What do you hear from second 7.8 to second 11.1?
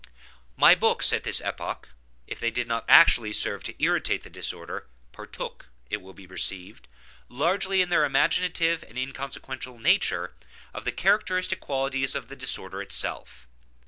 in their imaginative and inconsequential nature, of the